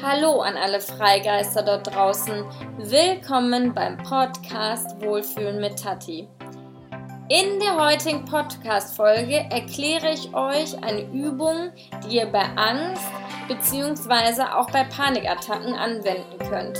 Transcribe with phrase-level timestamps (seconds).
[0.00, 2.44] Hallo an alle Freigeister dort draußen.
[2.78, 6.28] Willkommen beim Podcast Wohlfühlen mit Tati.
[7.28, 11.72] In der heutigen Podcast-Folge erkläre ich euch eine Übung,
[12.04, 13.04] die ihr bei Angst
[13.48, 14.42] bzw.
[14.54, 16.78] auch bei Panikattacken anwenden könnt.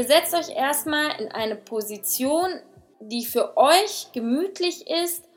[0.00, 2.48] Ihr setzt euch erstmal in eine Position,
[3.00, 5.28] die für euch gemütlich ist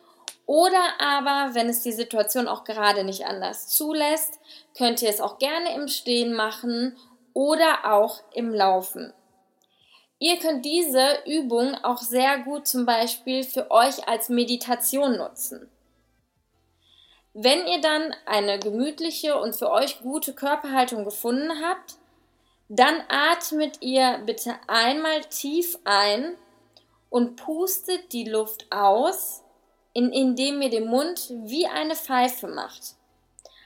[0.46, 4.40] oder aber, wenn es die Situation auch gerade nicht anders zulässt,
[4.78, 6.96] könnt ihr es auch gerne im Stehen machen
[7.34, 9.12] oder auch im Laufen.
[10.18, 15.70] Ihr könnt diese Übung auch sehr gut zum Beispiel für euch als Meditation nutzen.
[17.34, 21.98] Wenn ihr dann eine gemütliche und für euch gute Körperhaltung gefunden habt,
[22.70, 26.36] dann atmet ihr bitte einmal tief ein
[27.10, 29.44] und pustet die Luft aus,
[29.94, 32.96] in, indem ihr den Mund wie eine Pfeife macht.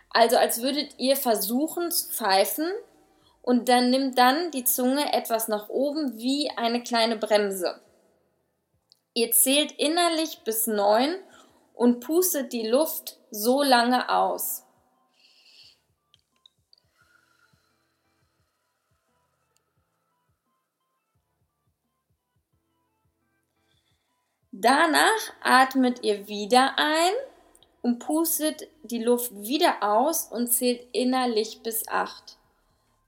[0.10, 2.70] Also als würdet ihr versuchen zu pfeifen
[3.42, 7.80] und dann nimmt dann die Zunge etwas nach oben wie eine kleine Bremse.
[9.14, 11.16] Ihr zählt innerlich bis neun
[11.74, 14.67] und pustet die Luft so lange aus.
[24.60, 27.14] Danach atmet ihr wieder ein
[27.84, 32.38] und pustet die Luft wieder aus und zählt innerlich bis 8.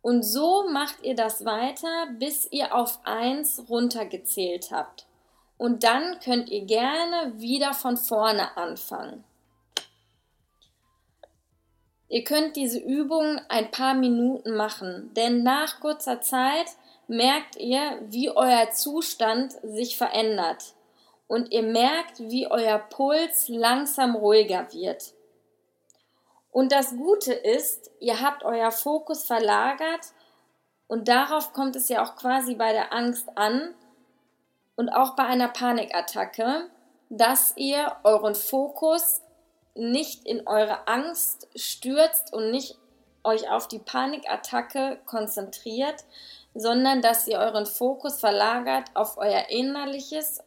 [0.03, 5.08] Und so macht ihr das weiter, bis ihr auf 1 runtergezählt habt.
[5.58, 9.23] Und dann könnt ihr gerne wieder von vorne anfangen.
[12.10, 16.67] Ihr könnt diese Übung ein paar Minuten machen, denn nach kurzer Zeit
[17.08, 20.76] merkt ihr, wie euer Zustand sich verändert
[21.30, 25.14] und ihr merkt, wie euer Puls langsam ruhiger wird.
[26.52, 30.02] Und das Gute ist, ihr habt euer Fokus verlagert
[30.88, 33.76] und darauf kommt es ja auch quasi bei der Angst an
[34.76, 36.72] und auch bei einer Panikattacke,
[37.10, 39.22] dass ihr euren Fokus
[39.76, 42.80] nicht in eure Angst stürzt und nicht
[43.23, 46.06] euch auf die Panikattacke konzentriert,
[46.56, 50.44] sondern dass ihr euren Fokus verlagert auf euer innerliches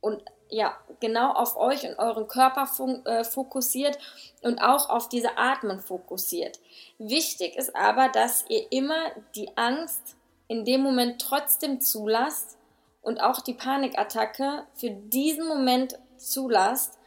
[0.00, 2.68] und ja, genau auf euch und euren Körper
[3.04, 3.98] äh, fokussiert
[4.42, 6.60] und auch auf diese Atmen fokussiert.
[6.98, 10.16] Wichtig ist aber, dass ihr immer die Angst
[10.48, 12.56] in dem Moment trotzdem zulasst
[13.02, 16.98] und auch die Panikattacke für diesen Moment zulasst,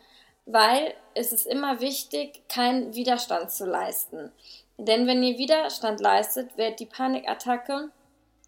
[0.45, 4.31] weil es ist immer wichtig, keinen Widerstand zu leisten.
[4.77, 7.89] Denn wenn ihr Widerstand leistet, wird die Panikattacke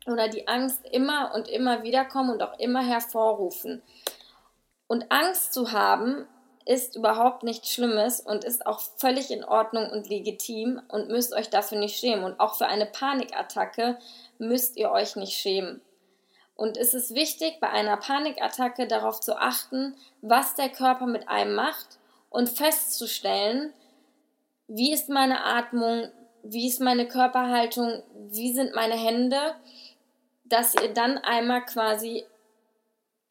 [0.05, 3.81] oder die Angst immer und immer wieder kommen und auch immer hervorrufen.
[4.91, 6.27] Und Angst zu haben
[6.65, 11.49] ist überhaupt nichts Schlimmes und ist auch völlig in Ordnung und legitim und müsst euch
[11.49, 12.25] dafür nicht schämen.
[12.25, 13.97] Und auch für eine Panikattacke
[14.37, 15.79] müsst ihr euch nicht schämen.
[16.57, 21.55] Und es ist wichtig, bei einer Panikattacke darauf zu achten, was der Körper mit einem
[21.55, 21.97] macht
[22.29, 23.71] und festzustellen,
[24.67, 26.09] wie ist meine Atmung,
[26.43, 29.55] wie ist meine Körperhaltung, wie sind meine Hände,
[30.43, 32.25] dass ihr dann einmal quasi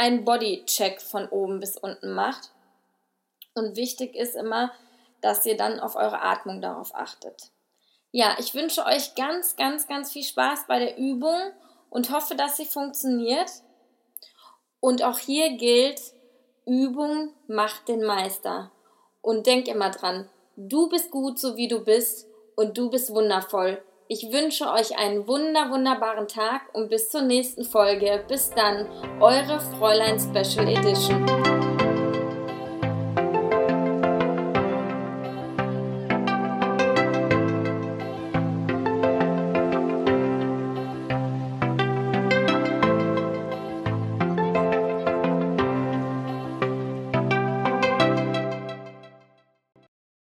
[0.01, 2.53] einen Bodycheck von oben bis unten macht.
[3.55, 4.73] Und wichtig ist immer,
[5.21, 7.51] dass ihr dann auf eure Atmung darauf achtet.
[8.11, 11.39] Ja, ich wünsche euch ganz, ganz, ganz viel Spaß bei der Übung
[11.91, 13.51] und hoffe, dass sie funktioniert.
[14.81, 16.01] Und auch hier gilt,
[16.65, 18.73] Übung macht den Meister.
[19.21, 23.83] Und denk immer dran, du bist gut, so wie du bist und du bist wundervoll.
[24.13, 28.25] Ich wünsche euch einen wunder, wunderbaren Tag und bis zur nächsten Folge.
[28.27, 28.89] Bis dann,
[29.21, 31.60] eure Fräulein Special Edition.